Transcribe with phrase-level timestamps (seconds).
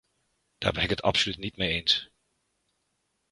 [0.57, 2.11] Daar ben ik het absoluut niet mee eens.